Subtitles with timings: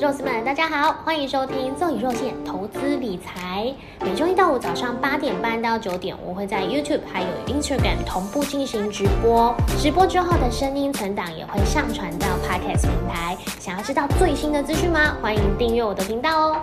[0.00, 3.72] Rose 们，大家好，欢迎收听奏宇若线投资理财。
[4.00, 9.54] 每周一到五早上八点半到九点，我会在 YouTube 还有 Instagram 同步进行直播。
[9.78, 13.36] 直播之后的声音存档也会上传到 Podcast 平台。
[13.60, 15.16] 想要知道最新的资讯吗？
[15.22, 16.60] 欢迎订阅我的频道哦。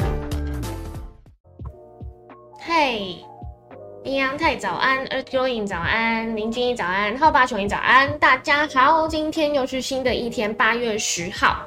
[2.60, 3.16] 嘿，
[4.04, 11.66] 阴阳太早安，Earth Going 早安，林金一早安，浩八琼一早安，大家好，今天又是新的一天，八月十号。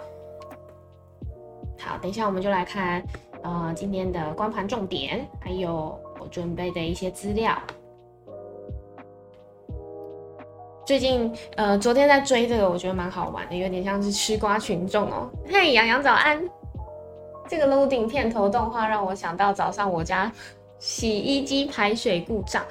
[2.01, 3.03] 等一下我们就来看，
[3.43, 7.57] 呃，今天的光盘重点，还有我准备的一些资料。
[10.87, 15.31] 最近，呃，昨天在追这个，我觉得蛮好玩的，有点像是吃瓜群众哦。
[15.51, 16.47] 嘿，洋洋早安！
[17.49, 20.31] 这个 loading 片头动画让我想到早上我家
[20.79, 22.63] 洗衣机排水故障。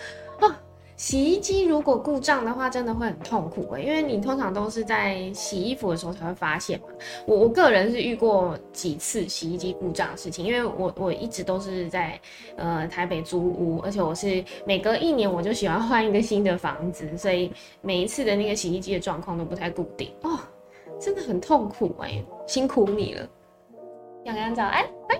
[0.95, 6.85] 洗衣机如果故障的话，真的会很痛苦诶，因为你通常都是在洗衣服的时候才会发现嘛。
[7.25, 12.19] 我我个人是遇过几次洗衣机故障的事情，因为我我一直都是在
[12.55, 20.39] 呃台北租屋，而且我是每隔一年我就喜欢换一个新的房子，所以每一次的那个洗衣机的状况都不太固定哦，
[20.99, 23.27] 真的很痛苦哎，辛苦你了，
[24.25, 25.19] 洋洋早安，哎，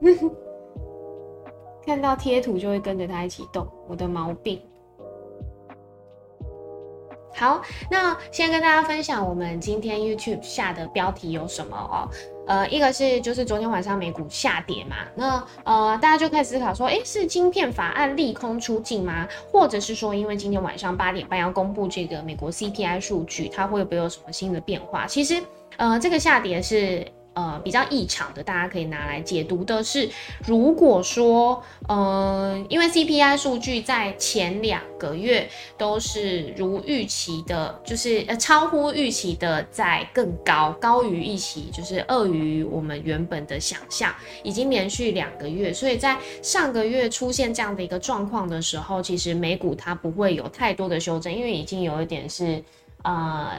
[1.84, 4.62] 看到贴图就会跟着它一起动，我的毛病。
[7.34, 12.08] 好，那先跟大家分享我们今天 YouTube 下的标题有什么哦？
[12.46, 19.28] 呃，一个是就是昨天晚上美股下跌嘛，那呃大家就开始思考说，诶，是晶片法案利空出尽吗？
[19.52, 25.06] 或者是说，因为今天晚上八点半要公布这个美国 CPI 数据，它会不会有什么新的变化？
[25.06, 25.42] 其实，
[25.76, 27.06] 呃，这个下跌是。
[27.38, 30.10] 呃，比较异常的，大家可以拿来解读的是，
[30.44, 52.60] 如果说，呃，因为 CPI 数据在前两个月都是如预期的，就是呃超乎预期的在更高，高于预期，就是恶于我们原本的想象，已经连续两个月，所以在上个月出现这样的一个状况的时候，其实美股它不会有太多的修正，因为已经有一点是，
[53.04, 53.52] 呃。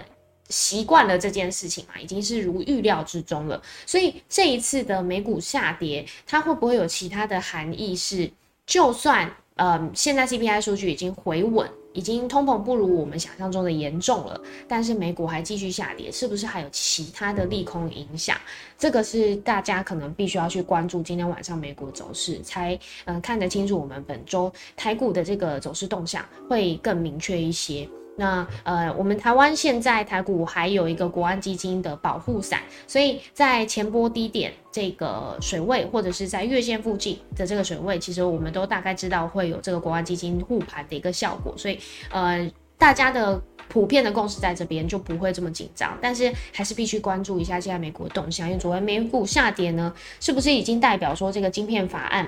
[0.49, 3.61] 习惯了这件事情嘛，已经是如预料之中了。
[3.85, 7.95] 所以这一次的美股下跌，它会不会有其他的含义？
[7.95, 8.29] 是
[8.65, 18.37] 就算呃现在 CPI 数据已经回稳，已经通膨不如我们想象中的严重了，但是美股还继续下跌，是不是还有其他的利空影响？
[18.77, 27.87] 这个是大家可能必须要去关注今天晚上美股走势，才嗯看得清楚我们本周台股的这个走势动向会更明确一些。
[28.19, 41.79] 那呃，我们台湾现在台股还有一个国安基金的保护伞，所以在前波低点这个水位，或者是在月线附近的这个水位，其实我们都大概知道会有这个国安基金护盘的一个效果，所以
[42.11, 52.27] 呃，大家的普遍的共识在这边就不会这么紧张，但是还是必须关注一下现在美国的动向，因为昨天美股下跌呢，是不是已经代表说这个晶片法案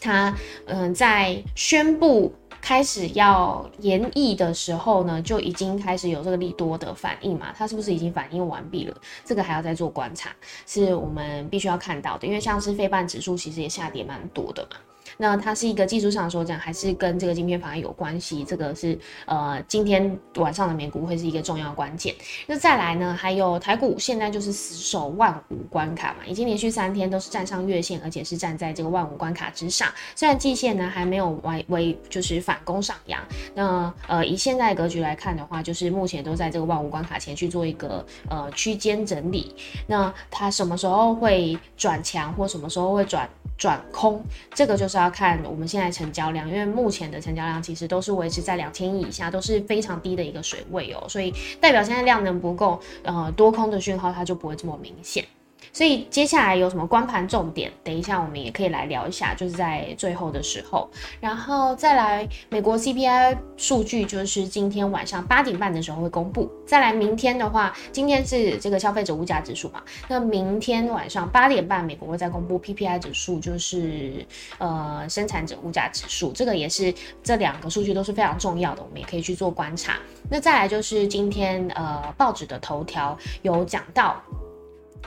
[0.00, 0.34] 它
[0.64, 2.34] 嗯在宣布？
[2.62, 7.52] 开始要延议的时候呢，就已经开始有这个利多的反应嘛？
[7.54, 8.96] 它是不是已经反应完毕了？
[9.24, 10.30] 这个还要再做观察，
[10.64, 12.26] 是我们必须要看到的。
[12.26, 14.76] 因为像是非半指数其实也下跌蛮多的嘛。
[15.16, 18.44] 那它是一个技术上说讲，还是跟这个晶片法案有关系？
[18.44, 22.14] 这个是呃，今天晚上的美股会是一个重要关键。
[22.46, 29.88] 那再来呢，还有台股现在就是死守万五关卡嘛，已经连续三天都是站上月线，而且是站在这个万五关卡之上。
[30.14, 33.20] 虽然季线呢还没有完为就是反攻上扬，
[33.54, 39.54] 那呃以现在格局来看的话，就是目前都在这个万五关卡前去做一个呃区间整理。
[39.86, 43.28] 那它什么时候会转强，或什么时候会转？
[43.58, 44.20] 转空，
[44.52, 55.24] 这个就是要要看我们现在成交量，因为目前的成交量其实都是维持在两千亿以下，都是非常低的一个水位哦，所以代表现在量能不够，呃，多空的讯号它就不会这么明显。
[55.72, 57.72] 所以接下来有什么光盘重点？
[57.82, 60.88] 等一下我们也可以来聊一下，就是在最后的时候，
[61.18, 66.50] 然后再来美国 CPI 数据，就是今天晚上八点半的时候会公布。
[66.66, 74.26] 再来明天的话，今天是这个消费者物价指数嘛，那明天晚上八点半美国会再公布 PPI 指数，就是
[74.58, 76.92] 呃生产者物价指数，这个也是
[77.22, 79.94] 这两个数据都是非常重要的，我们也可以去做观察。
[80.30, 84.22] 那再来就是今天呃报纸的头条有讲到。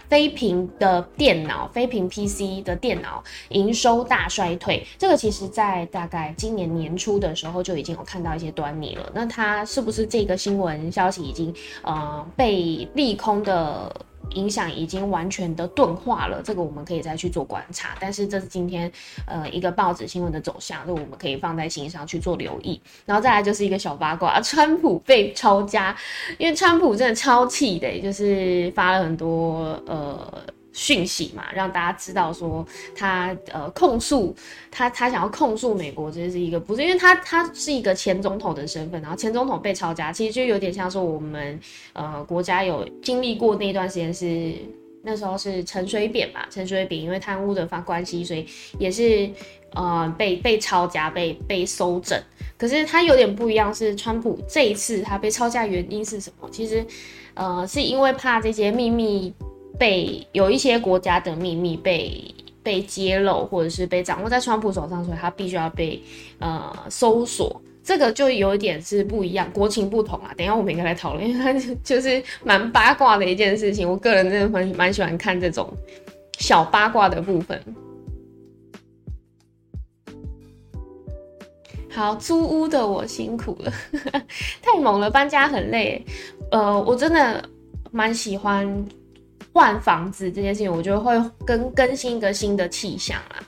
[0.07, 9.11] 非屏的电脑，非屏 PC 的电脑营收大衰退，这个其实在大概今年年初的时候就已经有看到一些端倪了。
[9.13, 11.53] 那它是不是这个新闻消息已经
[11.83, 13.93] 呃被利空的？
[14.31, 17.95] 影响已经完全的钝化了，这个我们可以再去做观察。
[17.99, 18.91] 但是这是今天
[19.25, 22.81] 呃一个报纸新闻的走向，就我们可以放在心上去做留意。
[23.05, 25.95] 然后再来就是一个小八卦，川普被抄家，
[26.37, 30.43] 因为川普真的超气的，就是发了很多呃
[30.75, 34.35] 讯息嘛，让大家知道说他呃控诉
[34.69, 41.57] 他他想要控诉美国，这是一个不是因为他他是一个前总统的身份，然后前总统被抄家，其实就有点像说我们
[41.93, 44.53] 呃国家有经历过那段时间是
[45.01, 48.45] 那时候是陈水扁吧，陈水扁因为贪污的发关系，所以
[48.77, 49.29] 也是
[49.75, 52.21] 呃被被抄家被被搜整，
[52.57, 56.49] 可是他有点不一样，是川普这一次他被抄家原因是什么？
[56.51, 56.85] 其实
[57.33, 59.33] 呃是因为怕这些秘密。
[59.77, 62.23] 被有一些国家的秘密被
[62.63, 66.01] 被揭露，或者是被掌握在川普手上，所以他必须要被
[66.39, 67.61] 呃搜索。
[67.83, 70.33] 这个就有一点是不一样，国情不同啊。
[70.35, 73.87] 等一下我们应该来讨论，因为它就是蛮八卦的一件事情。
[73.87, 75.71] 我个人真的蛮蛮喜欢看这种
[76.39, 77.61] 小八卦的部分。
[81.91, 83.71] 好，租屋的我辛苦了，
[84.63, 86.03] 太猛了，搬家很累。
[86.51, 87.47] 呃，我真的
[87.91, 88.85] 蛮喜欢。
[89.55, 93.39] 换房子这件事情，我觉得会更更新一个新的气象啊。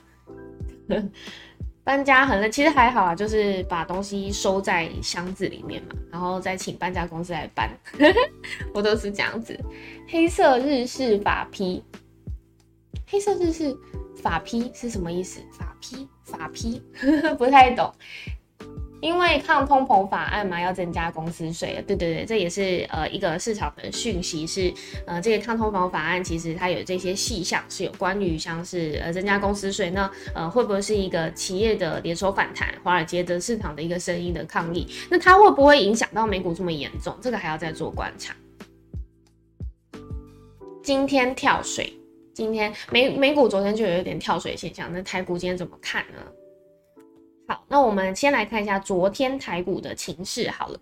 [1.84, 7.70] 搬家很累，其实还好啊，就是把东西收在箱子里面嘛，然后再请搬家公司来搬。
[8.72, 9.54] 我都是这样子。
[10.08, 11.84] 黑色日式法批，
[13.06, 13.76] 黑色日式
[14.22, 15.42] 法批是什么意思？
[15.52, 16.82] 法批法批
[17.36, 17.92] 不太懂。
[19.00, 24.72] 因为抗通膨法案嘛，要增加公司税对对对，这也是呃一个市场的讯息，是
[25.06, 34.86] 呃这个抗通膨法案其实它有这些细项是有关于像是呃增加公司税，那呃会不会是一个企业的连锁反弹，华尔街的市场的一个声音的抗议？
[35.08, 37.16] 那它会不会影响到美股这么严重？
[37.20, 38.34] 这个还要再做观察。
[40.82, 41.92] 今天跳水，
[42.34, 46.18] 今天美美股昨天就有一点跳水现象，那台股今天怎么看呢？
[47.70, 50.48] 那我们先来看一下昨天台股的情势。
[50.50, 50.80] 好了，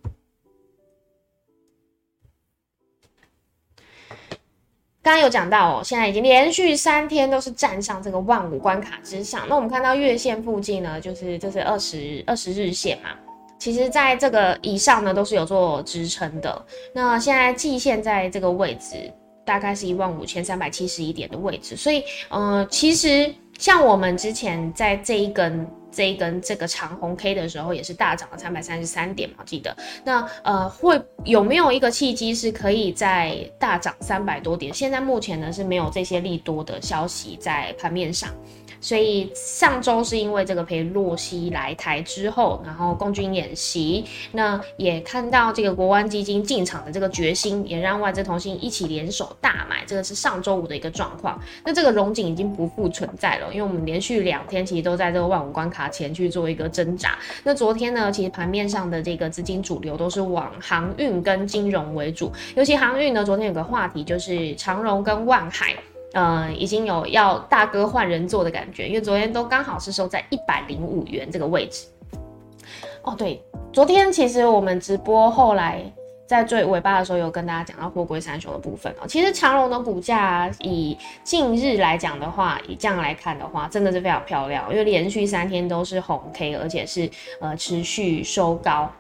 [5.03, 9.49] 刚刚有讲到哦，现在已经连续三天都是站上这个万五关卡之上。
[9.49, 13.11] 那我们看到月线附近呢，就是这是二十二十日线嘛，
[13.59, 16.67] 其实在这个以上呢都是有做支撑的。
[16.95, 19.13] 那现在季线在这个位置，
[19.45, 25.69] 大概是一万五千三百七十一点的位置，所以，嗯，其实像我们之前在这一根。
[25.97, 29.75] 这一根这个长红 K 的时候，也是大涨了三百三十三点嘛，记得。
[30.05, 34.75] 那呃，会有没有一个契机是可以在大涨三百多点？
[34.75, 38.29] 现在目前呢是没有这些利多的消息在盘面上。
[38.87, 51.37] 所以上周是因为这个陪洛西来台之后，然后共军演习，那也看到这个国湾基金进场的这个决心，也让外资同心一起联手大买，这个是上周五的一个状况。
[51.65, 57.19] 那这个融景已经不复存在了，因为我们连续两天其实都在这个万五关卡前去做一个挣扎。
[57.43, 65.75] 那昨天呢，其实盘面上的这个资金主流都是往航运跟金融为主，尤其航运呢，昨天有个话题就是长荣跟万海。
[66.17, 71.87] 呃，已经有要大哥换人做的感觉，因为昨天都刚好是收在一百零五元这个位置。
[73.03, 73.39] 哦，对，
[73.71, 75.83] 昨天其实我们直播后来
[76.27, 79.07] 在最尾巴的时候有跟大家讲到货柜三雄的部分哦。
[79.07, 87.11] 其实长荣的股价以近日来讲的话，以这样来看的话，真的是非常漂亮，因为连续三天都是红 K，而且是
[87.43, 88.91] 呃持续收高。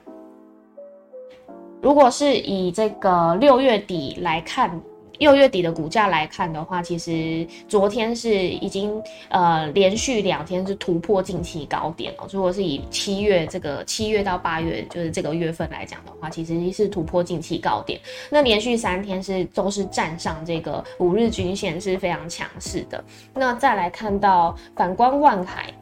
[1.80, 4.78] 如果是以这个六月底来看。
[5.18, 12.29] 六月底的股价来看的话，其实昨天是已经呃连续两天是突破近期高点了。
[12.32, 18.00] 如果是以七月这个七月到八月就是这个月份来讲的话，其实是突破近期高点。
[18.31, 23.02] 那连续三天是都是站上这个五日均线是非常强势的。
[23.34, 25.72] 那再来看到反观万海。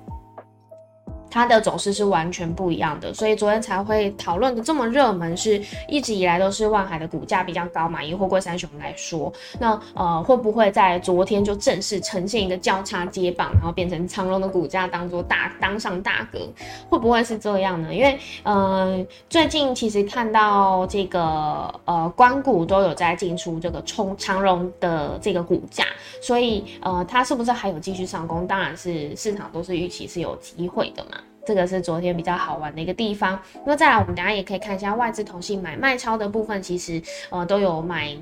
[1.35, 8.01] 它的走势是完全不一样的，所以昨天才会讨论的这么热门，是一直以来都是万海的股价比较高嘛？
[8.01, 16.49] 以货柜三雄来说，那呃会不会在昨天就正式呈现一个交叉接棒，然后变成长荣的股价当做大当上大哥？
[16.89, 17.93] 会不会是这样呢？
[17.93, 25.85] 因为呃最近其实看到这个呃关股都有在进出这个冲长荣的这个股价，
[26.23, 28.47] 所以呃它是不是还有继续上攻？
[28.47, 31.19] 当然是市场都是预期是有机会的嘛。
[31.47, 33.39] 这个是昨天比较好玩的一个地方。
[33.65, 38.17] 那再来，我们大家也可以看一下外资同性买卖超的部分，其实呃都有买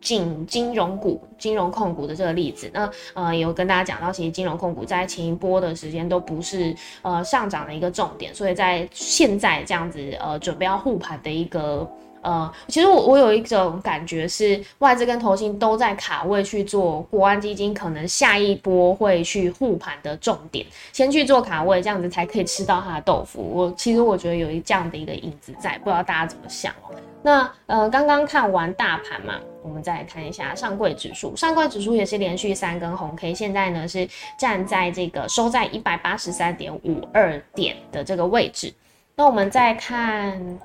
[0.00, 2.70] 进金融股、金融控股的这个例子。
[2.72, 11.88] 那呃有跟大家讲到，其实金融控股在前一波的时间都不是呃上涨的一个重点，所以在现在这样子呃准备要护盘的一个。
[12.20, 23.40] 呃，其实我我有一种感觉是外资跟投信都在卡位去做国安基金，可能下一波会去护盘的重点，先去做卡位，这样子才可以吃到它的豆腐。
[23.40, 26.94] 我其实我觉得有一这样的一个影子在，不知道大家怎么想哦。
[27.22, 34.08] 那呃，刚刚看完大盘嘛，我们再来看一下上柜指数，上柜指数也是连续三根红 K，现在呢是
[34.38, 38.74] 站在这个收在一百八十三点五二点的这个位置。
[39.14, 40.58] 那我们再看。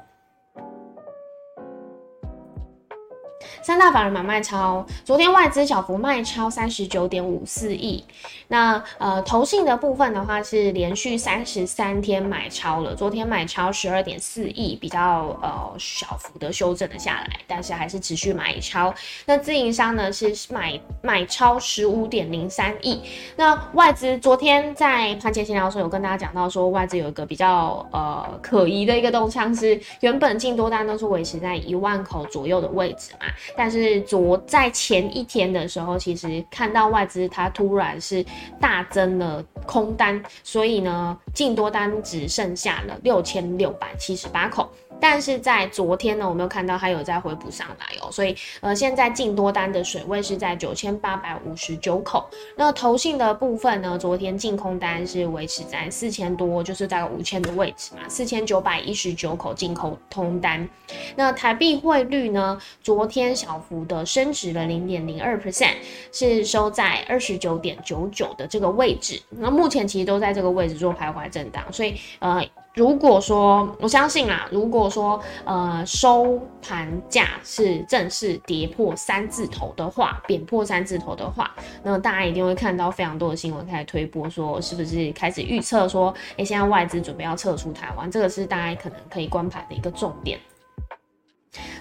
[3.62, 8.04] 三大法人买卖超，昨天外资小幅卖超三十九点五四亿。
[8.48, 18.94] 那呃，投信的部分的话是连续三十三天买超了，昨天买超十二点四亿，比较呃小幅的修正了下来，但是还是持续买超。
[19.26, 23.02] 那自营商呢是买买超十五点零三亿。
[23.36, 33.26] 那外资昨天在盘前闲聊的时候有跟大家讲到说，外资有一个比较呃可疑的一个动向是，原本进多单都是维持在一万口左右的位置嘛。
[33.56, 38.25] 但是昨在前一天的时候，其实看到外资它突然是
[38.60, 44.70] 大增了空单，所以呢，净多单只剩下了六千六百七十八口。
[45.00, 52.26] 但是在昨天呢，我们有看到它有在回补上来哦，所以呃，现在净多单的水位是在九千八百五十九口。
[52.56, 60.68] 那投信的部分呢，昨天净空单是维持在四千多，就是大概五千的位置嘛，四千九百一十九口净空通单。
[61.16, 65.76] 那台币汇率呢，昨天小幅的升值了零点零二 percent，
[66.12, 69.22] 是收在二十九点九九的这个位置。
[69.30, 72.44] 那目前其实都在这个位置做徘徊震荡，所以呃。
[72.75, 81.51] 如果说我相信啦，如果说呃收盘价是正式跌破三字头的话，贬破三字头的话，
[81.84, 90.39] 那大家一定会看到非常多的新闻开始推波，说是不是开始预测说，哎，现在外资准备要撤出台湾，这个是大家可能可以观盘的一个重点。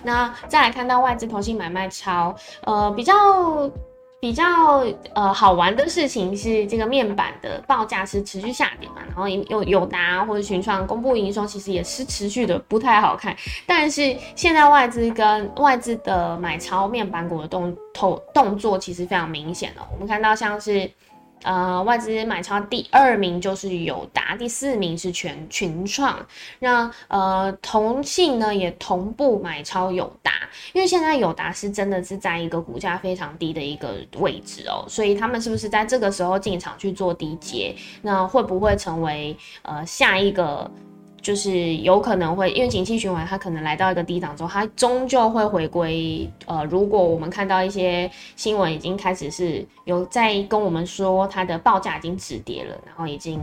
[0.02, 2.34] 那再来看到外资投信买卖超，
[2.64, 3.14] 呃，比较。
[4.22, 4.44] 比较
[5.14, 13.36] 呃好玩的事情是，这个面板的报价是持续下跌嘛，然后有有达或者群创公布营收，其实也是持续的不太好看。
[13.66, 20.88] 但是现在外资跟外资的买超面板股的动投动作其实非常明显了，我们看到像是。
[21.42, 26.24] 呃，外资买超第二名就是友达，第四名是全群创。
[26.58, 30.32] 那呃，同信呢也同步买超友达，
[30.72, 37.74] 因为现在友达是真的是在一个股价非常低的一个位置哦，所以他们是不是在这个时候进场去做低阶？
[38.02, 40.70] 那会不会成为呃下一个？
[41.22, 46.28] 就是有可能会，因为景气循环，它可能来到一个低档之后，它终究会回归。
[46.46, 53.40] 呃，如果我们看到一些新闻已经开始是有在跟我们说它的报价已经止跌了，然后已经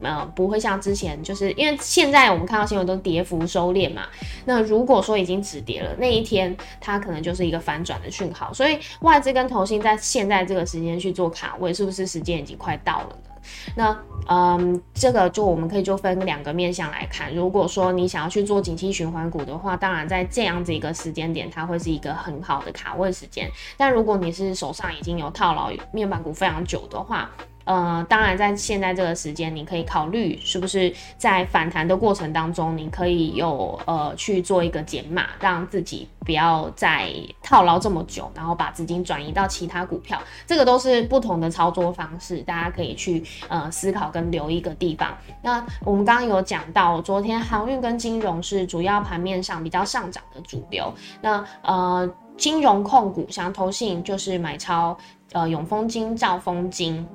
[0.00, 4.06] 呃不会像之前，就是因为现在我们看到新闻都跌幅收敛嘛。
[4.46, 8.50] 那如果说已经止跌了，那一天它可能就是一个反转的讯号。
[8.54, 13.30] 所以外资跟投信在现在这个时间去做卡位，是不是时间已经快到了呢？
[13.76, 13.96] 那
[14.28, 17.34] 嗯，这个就我们可以就分两个面向来看。
[17.34, 23.50] 如果说你想要去做景气循环股的话，当然在这样子一个时间点，它会是一个很好的卡位时间。
[23.76, 27.30] 但如果你是手上已经有套牢面板股非常久的话，
[27.68, 45.14] 呃，当然，在现在这个时间，你可以考虑是不是在反弹的过程当中，你可以有呃去做一个减码，让自己不要再套牢这么久，然后把资金转移到其他股票，这个都是不同的操作方式，大家可以去呃思考跟留一个地方。
[45.42, 54.96] 那我们刚刚有讲到，昨天航运跟金融是主要盘面上比较上涨的主流，那呃金融控股像投信就是买超
[55.32, 57.06] 呃永丰金、兆丰金。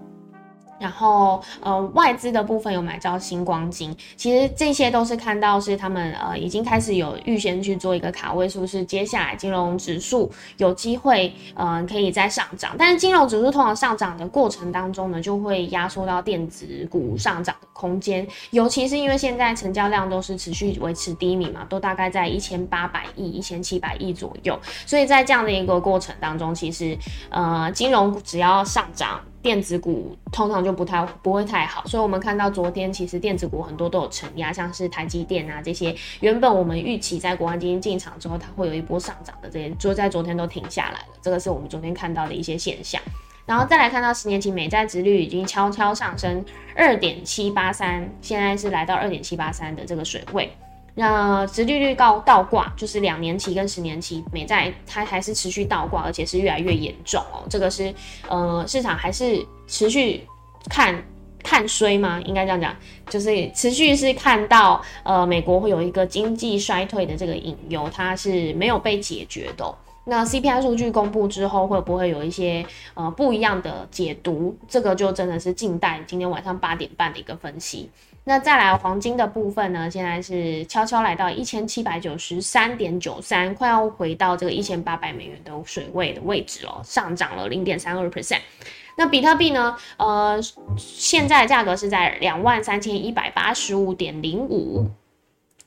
[0.84, 12.76] 然后，呃，外资的部分有买到星光金，其实这些都是看到是他们呃已经开始有预先去做一个卡位，是不是接下来金融指数有机会，嗯，可以再上涨？
[12.78, 26.98] 但是金融指数通常上涨的过程当中呢，就会压缩到电子股上涨的空间，尤其是因为现在成交量都是持续维持低迷嘛，都大概在一千八百亿、一千七百亿左右，所以在这样的一个过程当中，其实
[27.30, 29.22] 呃金融只要上涨。
[29.44, 43.02] 电子股通常就不太不会太好，所以我们看到昨天其实电子股很多都有承压，像是台积电啊这些，原本我们预期在国安基金进场之后，它会有一波上涨的这些，就在昨天都停下来了，这个是我们昨天看到的一些现象。
[43.46, 46.46] 然后再来看到十年期美债值率已经悄悄上升
[46.78, 50.50] 二点七八三，现在是来到二点七八三的这个水位。
[50.96, 57.44] 那殖利率高倒挂，就是两年期跟十年期美债，它还是持续倒挂，而且是越来越严重哦。
[57.50, 57.94] 这个是
[58.28, 60.24] 呃市场还是持续
[60.70, 61.04] 看
[61.44, 62.22] 看衰吗？
[62.26, 62.76] 应该这样讲，
[63.10, 69.76] 就是持续是看到呃美国会有一个经济衰退的这个隐忧，它是没有被解决的。
[70.06, 74.56] 那 CPI 数据公布之后，会不会有一些呃不一样的解读？
[74.68, 77.90] 这个就真的是静待今天晚上八点半的一个分析。
[78.26, 79.90] 那再来黄金的部分呢？
[79.92, 88.40] 现在是悄悄来到一千七百九十三点九三，快要回到这个一千八百美元的水位的位置了，上涨了零点三二 percent。
[88.98, 89.76] 那比特币呢？
[89.98, 90.40] 呃，
[90.78, 94.90] 现在价格是在两万三千一百八十五点零五。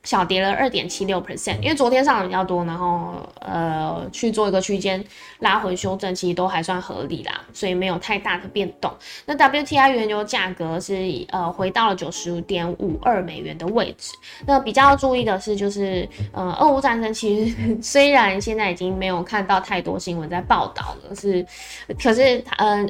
[0.06, 5.04] 小跌了二点七六 percent，因为昨天上的比较多，然后呃去做一个区间
[5.40, 8.88] 拉回修正，其实都还算合理啦，所以没有太大的变动。
[9.24, 10.94] 那 WTI 原油价格是
[11.30, 14.12] 呃回到了九十五点五二美元的位置。
[14.46, 21.44] 那比较注意的是，就是呃俄乌战争其实虽然现在已经没有看到太多新闻在报道了，是
[22.00, 22.86] 可是呃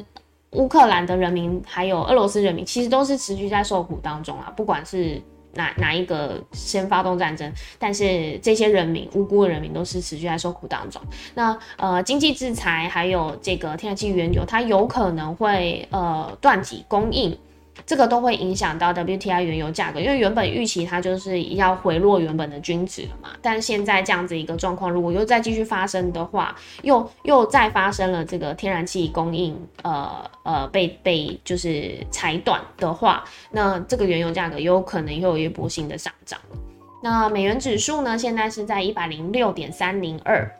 [0.51, 5.19] 乌克兰的人民还有俄罗斯人民其实都是持续在受苦当中啊，不管是。
[5.57, 7.51] 哪哪一个先发动战争？
[7.77, 11.01] 但是这些人民无辜的人民都是持续在受苦当中。
[11.33, 17.37] 那呃，经济制裁还有这个天然气原油，它有可能会呃断挤供应。
[17.85, 36.57] 这个都会影响到 WTI 原油价格，因为原本预期它就是要回落原本的均值了嘛，但现在这样子一个状况，如果又再继续发生的话，又又再发生了这个天然气供应呃呃被被就是裁断的话，那这个原油价格有可能又有一波新的上涨了。
[37.03, 40.51] 那美元指数呢，现在是在一百零六点三零二，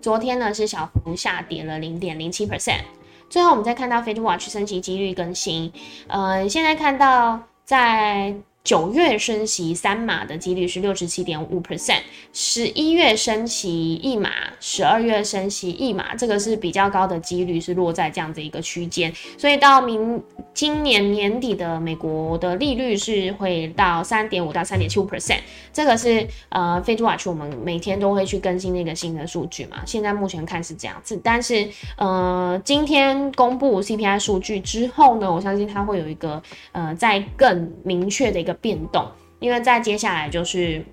[0.00, 2.82] 昨天呢是小幅下跌了零点零七 percent。
[3.30, 5.72] 最后，我们再看到 fetwatch 升级几率更新，
[6.08, 8.34] 呃，现在看到在。
[8.62, 12.00] 九月升息三码的几率是六十七点五 percent，
[12.32, 25.40] 十一月升息一码，十二月升息一码，这个是比较高的几率是落在这样子一个区间，所以到明今年年底的美国的利率是会到三点五到三点七五 percent，
[25.72, 36.40] 这个是呃 Fed Watch 我们每天都会去更新那个新的数据嘛，现在目前看是这样子，但是呃今天公布 CPI 数据之后呢，我相信它会有一个
[36.72, 38.49] 呃在更明确的一个。
[38.54, 39.06] 变动，
[39.38, 40.84] 因为在接下来就是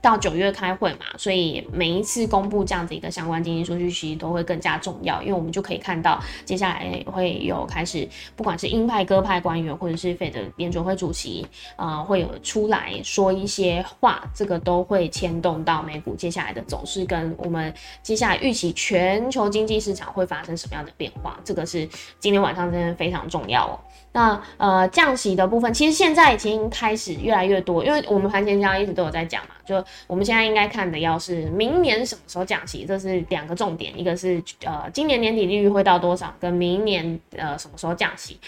[0.00, 21.88] 到九月开会嘛，所以每一次公布这样子一个相关经济数据，其实都会更加重要，因为我们就可以看到接下来会有开始，不管是鹰派、鸽派官员，或者是费的联准会主席，呃，会有出来说一些话，这个都会牵动到美股接下来的走势，跟我们接下来预期全球经济市场会发生什么样的变化，这个是
[22.18, 23.78] 今天晚上真的非常重要哦。
[24.12, 38.38] 那呃降息的部分，其实现在已经开始越来越多，因为我们盘前交一直都有在讲嘛，就我们现在应该看的要是明年什么时候降息，这是两个重点，一个是呃今年年底利率会到多少，跟明年呃什么时候降息。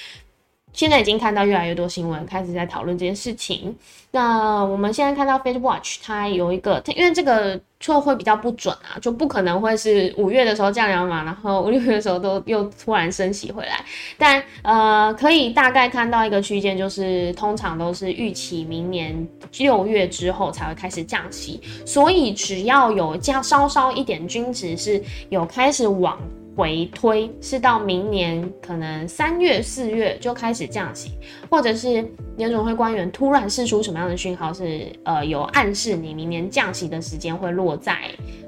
[0.74, 3.74] 现在已经看到越来越多新闻开始在讨论这件事情。
[4.10, 13.84] 那我们现在看到 f a c e Watch 它有一个，它因为这个错会比较不准啊，就不可能会是五月的时候降两码，然后五六月的时候都又突然升息回来。
[14.18, 19.26] 但呃，可以大概看到一个区间，就是通常都是预期明年
[19.58, 26.18] 六月之后才会开始降息，所以只要有降稍稍一点均值是有开始往。
[26.56, 31.12] 回推是到明年可能三月四月就开始降息，
[31.50, 32.04] 或者是
[32.36, 37.96] 联总会官员突然释出什么样的讯号，是呃有暗示你明年降息的时间会落在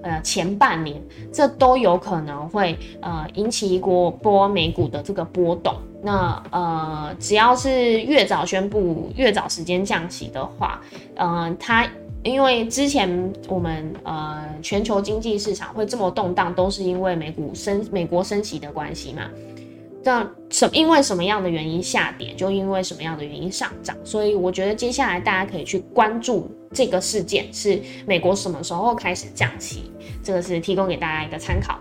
[0.02, 5.74] 呃前半年，这都有可能会呃引起一波波美股的这个波动。
[6.02, 10.80] 那呃只要是越早宣布越早时间降息的话，
[11.16, 11.86] 嗯它。
[12.26, 19.30] 因为之前我们呃全球经济市场会这么动荡，都是因为美股升美国升息的关系嘛。
[20.02, 23.96] 那什因为什么样的原因下跌，就因为什么样的原因上涨。
[24.04, 29.90] 所以我觉得接下来大家可以去关注这个事件，是美国什么时候开始降息，
[30.22, 31.78] 这个是提供给大家一个参考。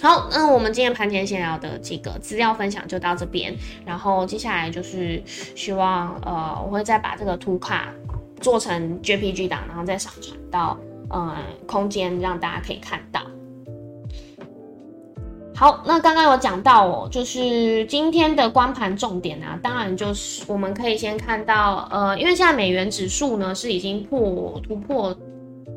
[0.00, 3.54] 好，那我们今天盘前闲聊的这个资料分享就到这边，
[3.84, 5.22] 然后接下来就是
[5.54, 7.92] 希望呃我会再把这个图卡。
[8.42, 10.76] 做成 JPG 档，然后再上传到
[11.10, 11.34] 嗯
[11.66, 13.22] 空间，让大家可以看到。
[15.54, 25.16] 好，那刚刚有讲到哦，就是今天的光盘重点啊，当然就是我们可以先看到，呃，因为现在美元指数呢是已经破突破，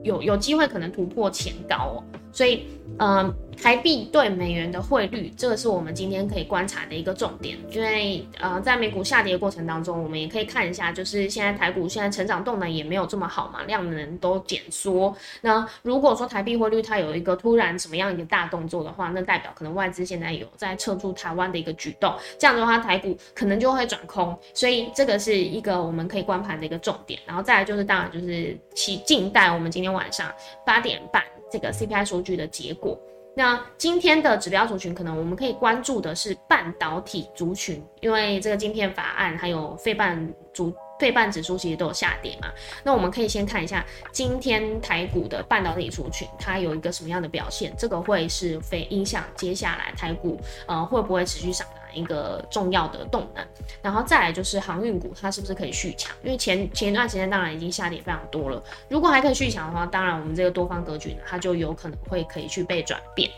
[0.03, 2.65] 有有机会可能突破前高哦，所以
[2.97, 3.33] 嗯。
[3.61, 7.57] 台币对美元的汇率，这个是我们今天可以观察的一个重点。
[7.71, 15.15] 因为呃，在美股下跌的过程当中，我们也可以看一下，就是现在台股现在成长动能也没有这么好嘛，量能都减缩。
[15.41, 24.37] 那如果说台币汇率它有一个突然什么样一个大动作的话，那代表可能外资现在有在撤出台湾的一个举动，这样的话台股可能就会转空。
[24.53, 27.19] 所以这个是一个我们可以观盘的一个重点。
[27.25, 30.31] 然后再来就是当然就是其静待我们今天晚上
[30.65, 32.99] 八点半这个 CPI 数据的结果。
[33.35, 40.73] 那今天的指标族群，可能我们可以关注的是半导体族群，因为这个晶片法案还有费半族。
[40.97, 42.49] 费半指数其实都有下跌嘛，
[42.81, 53.43] 那我们可以先看一下今天台股的半导体族群，它有一个什么样的表现，这个会是非影响接下来台股呃会不会持续上涨一个重要的动能。
[53.81, 56.15] 然后再来就是航运股，它是不是可以续强？
[56.23, 63.29] 因为前前一段时间当然已经下跌非常多了，如果还可以续强的话，当然我们这个多方格局呢，它就有可能会可以去被转变。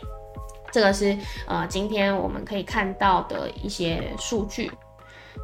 [0.70, 1.16] 这个是
[1.46, 4.70] 呃今天我们可以看到的一些数据。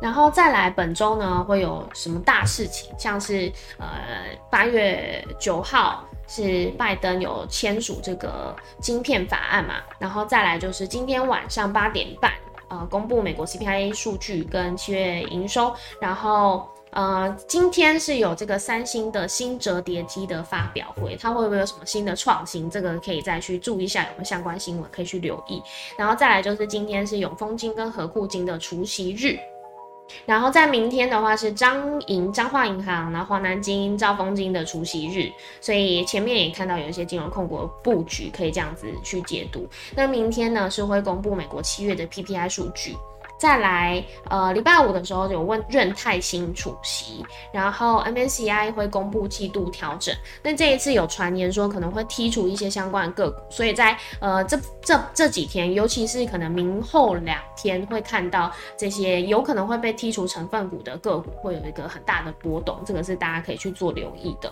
[0.03, 2.93] 然后再来，本周呢会有什么大事情？
[2.99, 3.87] 像是呃
[4.51, 12.33] 八月九号是拜登有签署这个晶片法案嘛，然后再来就是今天晚上八点半，
[12.69, 22.71] 呃公布美国 CPI 数据跟七月营收，然后呃今天是有这个三星的新折叠机的发表会，它会不会有什么新的创新？
[22.71, 25.63] 这个可以再去注意一下有没有相关新闻可以去留意。
[25.97, 29.39] 然后再来就是今天是永丰金跟和库金的除夕日。
[30.27, 39.67] 然后在明天的话是张银、彰化银行，然后华南金、兆丰金的除夕日，所以前面也看到有一些金融控股布局可以这样子去解读。
[39.97, 42.97] 那明天呢是会公布美国七月的 PPI 数据。
[43.37, 50.15] 再来，呃，礼拜五的时候有问润泰新出席，然后 MSCI 会公布季度调整。
[50.43, 64.51] 那这一次有传言说可能会剔除一些相关个股，所以在呃这这这几天，尤其是可能明后两天会看到这些有可能会被剔除成分股的个股会有一个很大的波动，这个是大家可以去做留意的。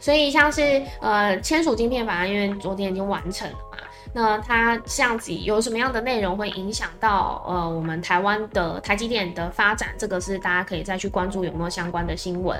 [0.00, 3.78] 所以像是呃签署晶片法案，因为昨天已经完成了嘛。
[4.12, 9.90] 那它这样子有什么样的内容会影响到呃我们台湾的台积电的发展？
[9.98, 12.58] 这个是大家可以再去关注有没有相关的新闻。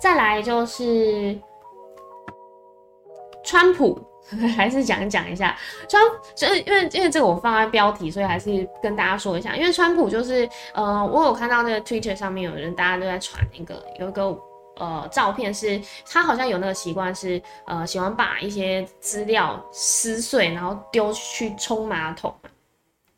[0.00, 1.38] 再来就是
[3.44, 4.00] 川普，
[4.56, 5.56] 还是讲讲一下
[5.88, 6.02] 川，
[6.34, 9.56] 就是因为因为这个我放在标题，所以还是跟大家说一下。
[9.56, 14.38] 因为川普就是呃，我有看到那个 Twitter 上面有人大家都在传那个有一个。
[14.76, 22.34] 呃，照片是他好像有那个习惯，是呃喜欢把一些资料撕碎，然后丢去冲马桶。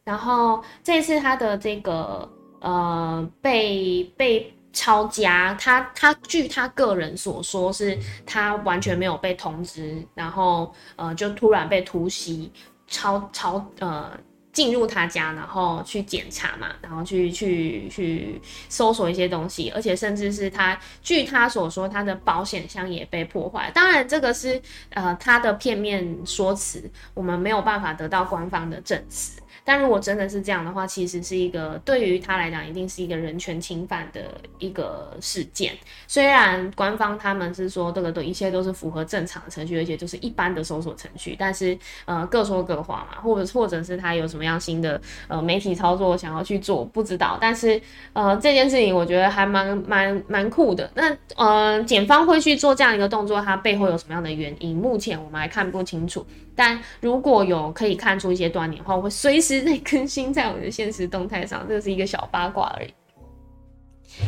[0.04, 2.28] 然后这次他的这个
[2.60, 12.52] 呃被被抄家，他他据他个人所说，是他完全没有被通知，然后呃就突然被突袭
[12.86, 14.10] 抄抄呃。
[14.54, 18.40] 进入他家，然后去检查嘛，然后去去去
[18.70, 23.70] 搜索一些东西，而且甚至是他，据他所说，他的保险箱也被破坏。
[23.74, 29.42] 当然，这个是呃他的片面说辞，我们没有办法得到官方的证词。
[29.64, 35.72] 但如果真的是这样的话，其实是一个对于他来讲，一定是一个人权侵犯的一个事件。
[36.06, 47.38] 虽然官方他们是说这个都一切都是符合正常程序，而且就是一般的搜索程序，但是呃各说各话嘛，或者或者是他有什么样新的呃媒体操作想要去做，不知道。
[47.40, 47.80] 但是
[48.12, 50.90] 呃这件事情我觉得还蛮蛮蛮酷的。
[50.94, 54.76] 那呃检方会去做这样一个动作，它背后有什么样的原因？
[54.76, 56.26] 目前我们还看不清楚。
[56.56, 61.66] 但如果有可以看出一些端倪的话，我会随时在更新在我的现实动态上。
[61.68, 62.94] 这是一个小八卦而已。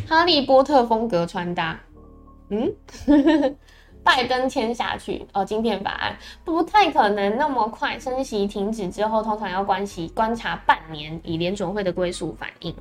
[0.08, 1.78] 哈利波特风格穿搭，
[2.50, 2.72] 嗯，
[4.02, 12.74] 拜登签下去哦，晶片法案不太可能那么快升息停止之后，通常要关系观察半年，以联准会的归属反应。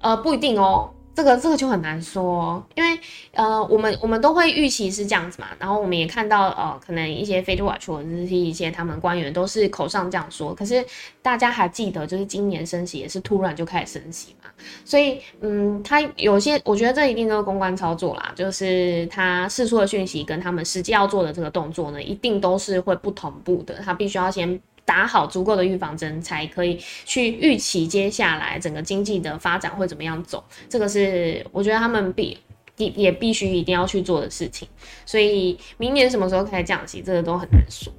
[0.00, 0.90] 呃，不一定哦。
[1.14, 2.98] 这个这个就很难说，因为
[3.32, 10.84] 呃，我们我们都会预期是这样子嘛，然后我们也看到呃，可能一些非洲 watch 或者是一些他们官员都是口上这样说，可是
[11.20, 14.50] 大家还记得，就是今年升息也是突然就开始升息嘛，
[14.84, 24.60] 所以嗯，他有些我觉得这一定都是公关操作啦，就是他释出的讯息跟他们实际要做的这个动作呢，一定都是会不同步的，他必须要先。
[24.90, 30.42] 打好足够的预防针，才可以去预期接下来整个经济的发展会怎么样走。
[30.68, 32.36] 这个是我觉得他们必
[32.76, 34.66] 也也必须一定要去做的事情。
[35.06, 37.92] 所以明年什么时候开始降息，这个都很难说。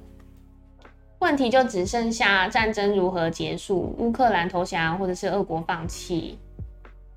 [1.20, 6.38] 问题就只剩下战争如何结束，乌克兰投降，或者是俄国放弃，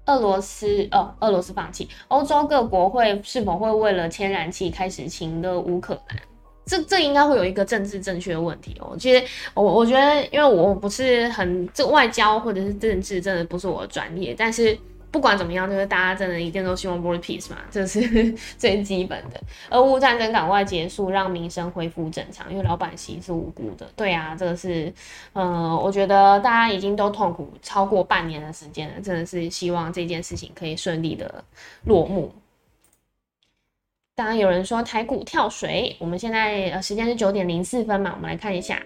[0.05, 6.19] 俄罗斯哦，俄罗斯放弃，欧洲各国会是否会为了天然气开始侵略乌克兰？
[6.65, 8.95] 这这应该会有一个政治正确的问题哦。
[8.99, 9.23] 其实
[9.53, 14.33] 我我觉得，因为我不是很这外交或者是政治，真的不是我的专业。
[14.37, 14.77] 但是
[15.11, 18.01] 不管怎么样，就是大家真的一定都希望 world peace 嘛，这是
[18.57, 19.39] 最基本的。
[19.69, 23.87] 俄乌战争赶快结束，让民生恢复正常，因为老百姓是无辜的。
[23.95, 24.91] 对啊，这个是，
[25.33, 31.43] 嗯，我觉得大家已经都痛苦超过半年的时间了，真的是希望这件事情可以顺利的
[31.85, 32.29] 落幕。
[34.17, 38.81] 当然有人说台股跳水，我们现在呃时间是九点零四分嘛，我们来看一下。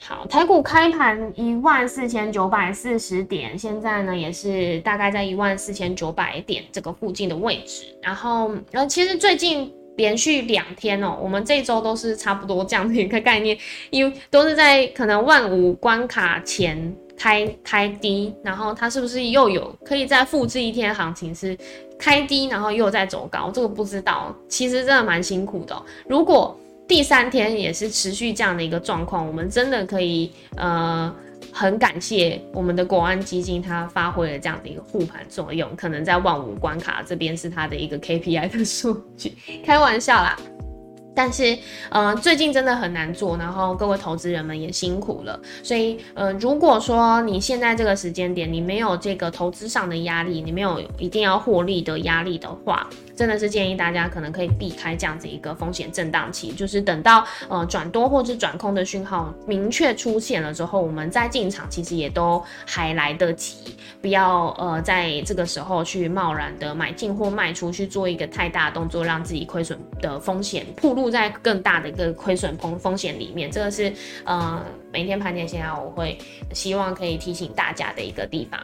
[0.00, 7.86] 好，台股开盘一万四千九百四十点，现在呢也是大概在一万四千九百点这个附近的位置。
[8.00, 13.58] 然后，然后其实最近连续两天哦，我们这周都是差不多这样的一个概念，
[13.90, 21.58] 因为都是在可能万五关卡前开开低，然后它是不是又有可以再复制一天行情是
[21.98, 25.82] 开低，然后又在走高，这个不知道，其实真的蛮辛苦的。
[26.08, 31.12] 如果第三天也是持续这样的一个状况，我们真的可以呃
[31.52, 40.38] 很感谢我们的国安基金，它发挥了这样的一个护盘作用，可能在万五关卡这边是它的一个 KPI 的数据， 开玩笑啦。
[41.18, 41.58] 但是，
[41.90, 45.36] 呃，最近真的很难做，然后各位投资人们也辛苦了。
[45.64, 63.74] 所以，呃，如果说你现在这个时间点你没有这个投资上的压力，你没有一定要获利的压力的话，真的是建议大家可能可以避开这样子一个风险震荡期，就是等到呃转多或者转空的讯号明确出现了之后，我们再进场，其实也都还来得及。
[64.00, 71.08] 不要呃在这个时候去贸然的买进或卖出去做一个太大动作，让自己亏损的风险暴露。
[71.08, 73.90] 在更大的一个亏损风风险里面，这个是
[74.24, 76.18] 呃每天盘点现在我会
[76.52, 78.60] 希望可以提醒大家的一个地方。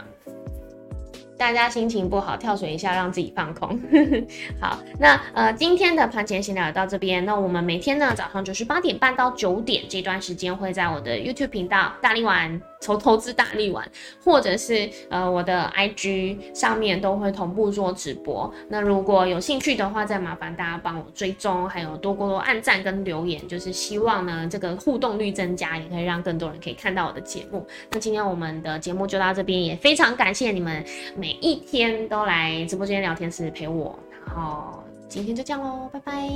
[1.37, 3.81] 大家心情不好，跳水一下，让自己放空。
[4.61, 12.61] 好，那呃今天的盘前闲聊到这边，那我们每天呢早上就是八点半到九点这段时间会在我的 YouTube 频道大力丸。
[12.85, 13.89] 投投资大力丸，
[14.23, 18.53] 或者是呃我的 IG 上面都会同步做直播。
[18.69, 27.67] 那如果有兴趣的话，再麻烦大家帮我追踪，还有多多多按赞跟留言，就是希望呢这个互动率增加，也可以让更多人可以看到我的节目。
[27.91, 30.85] 那今天我们的节目就到这边，也非常感谢你们
[31.17, 33.99] 每一天都来直播间聊天室陪我。
[34.27, 36.29] 然后今天就这样喽，拜拜，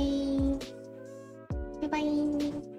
[1.81, 2.78] 拜拜。